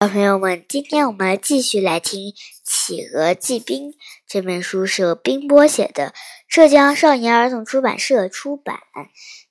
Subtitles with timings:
[0.00, 3.92] 小朋友们，今天我们继续来听《企鹅记冰》
[4.26, 6.12] 这本书，是由冰波写的，
[6.46, 8.80] 浙江少年儿童出版社出版。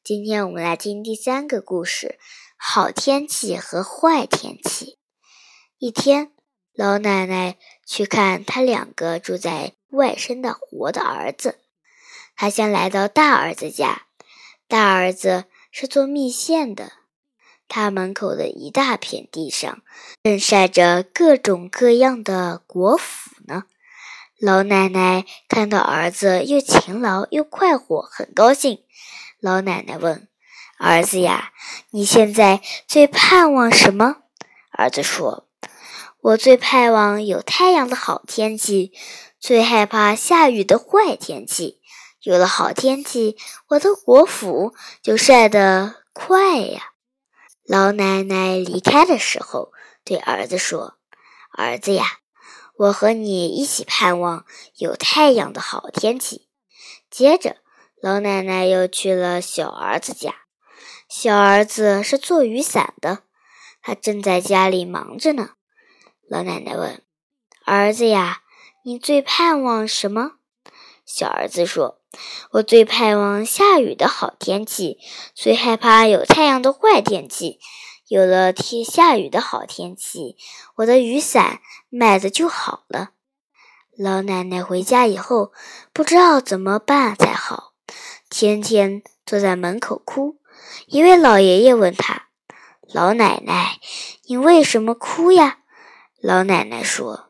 [0.03, 2.19] 今天我们来听第三个故事：
[2.55, 4.99] 好天气和坏天气。
[5.79, 6.31] 一天，
[6.75, 7.57] 老奶奶
[7.87, 11.57] 去看她两个住在外甥的活的儿子。
[12.35, 14.03] 她先来到大儿子家，
[14.67, 16.91] 大儿子是做蜜线的。
[17.67, 19.81] 他门口的一大片地上，
[20.23, 23.01] 正晒着各种各样的果脯
[23.47, 23.63] 呢。
[24.39, 28.79] 老奶奶看到儿子又勤劳又快活，很高兴。
[29.39, 30.27] 老奶奶问
[30.77, 31.51] ：“儿子呀，
[31.91, 34.17] 你现在最盼望什么？”
[34.71, 35.47] 儿子说
[36.19, 38.91] ：“我最盼望有太阳的好天气，
[39.39, 41.79] 最害怕下雨的坏天气。
[42.21, 43.37] 有了好天气，
[43.69, 46.91] 我的果脯就晒得快呀。”
[47.65, 49.71] 老奶奶离开的时候，
[50.03, 50.97] 对儿子说
[51.57, 52.19] ：“儿子呀，
[52.75, 56.49] 我和你一起盼望有太阳的好天气。”
[57.09, 57.57] 接着，
[58.01, 60.35] 老奶奶又去了小儿子家。
[61.07, 63.23] 小儿子是做雨伞的，
[63.81, 65.51] 他正在家里忙着呢。
[66.29, 67.01] 老奶奶问
[67.65, 68.41] ：“儿子呀，
[68.83, 70.33] 你最盼望什么？”
[71.05, 72.01] 小儿子说
[72.51, 74.99] ：“我最盼望下雨的好天气，
[75.33, 77.59] 最害怕有太阳的坏天气。
[78.07, 80.35] 有了天下雨的好天气，
[80.75, 83.11] 我的雨伞卖的就好了。”
[83.97, 85.51] 老奶奶回家以后，
[85.91, 87.73] 不知道怎么办才好，
[88.29, 90.37] 天天坐在门口哭。
[90.87, 92.27] 一位老爷爷问他
[92.91, 93.79] ：“老奶奶，
[94.25, 95.59] 你为什么哭呀？”
[96.21, 97.29] 老奶奶说：“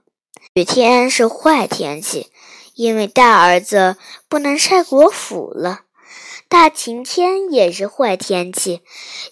[0.53, 2.31] 雨天是坏天气。”
[2.75, 5.81] 因为大儿子不能晒果脯了，
[6.49, 8.81] 大晴天也是坏天气，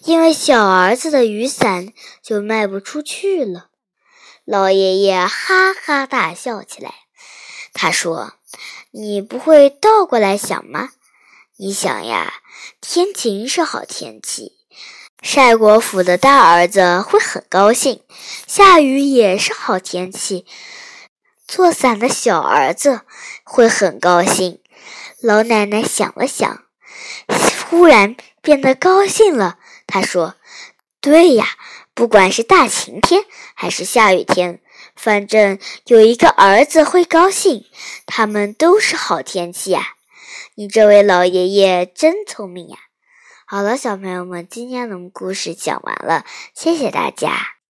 [0.04, 3.66] 因为小儿子的雨伞就卖不出去了。
[4.44, 6.94] 老爷爷哈哈大笑起来，
[7.72, 8.34] 他说
[8.90, 10.90] ：“你不会倒过来想吗？
[11.56, 12.32] 你想呀，
[12.80, 14.52] 天晴是好天气，
[15.20, 17.98] 晒果脯的大儿子会很高兴；
[18.46, 20.46] 下雨也是好天气。”
[21.54, 23.02] 做伞的小儿子
[23.44, 24.62] 会很高兴。
[25.20, 26.64] 老奶奶想了想，
[27.68, 29.58] 忽然变得高兴了。
[29.86, 30.36] 她说
[31.02, 31.44] ：“对呀，
[31.92, 34.62] 不管是大晴天还是下雨天，
[34.96, 37.66] 反正有一个儿子会高兴，
[38.06, 39.96] 他们都是好天气呀。
[40.54, 42.78] 你这位老爷爷真聪明呀！”
[43.44, 46.24] 好了，小朋友们，今天的故事讲完了，
[46.54, 47.61] 谢谢大家。